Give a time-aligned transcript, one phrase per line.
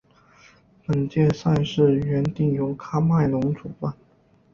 [0.87, 3.93] 本届赛事原定由喀麦隆主办。